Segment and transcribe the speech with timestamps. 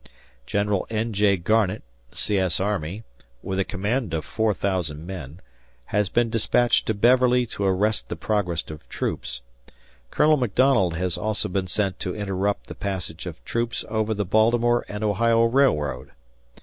[0.47, 1.13] General N.
[1.13, 1.37] J.
[1.37, 2.39] Garnett, C.
[2.39, 2.59] S.
[2.59, 3.03] Army,
[3.43, 5.41] with a command of 4000 men,
[5.93, 9.41] has been dispatched to Beverly to arrest the progress of troops....
[10.09, 14.83] Colonel McDonald has also been sent to interrupt the passage of troops over the Baltimore
[14.87, 16.09] and Ohio Railroad.